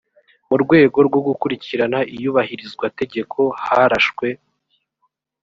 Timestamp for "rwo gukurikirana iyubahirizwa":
1.07-2.85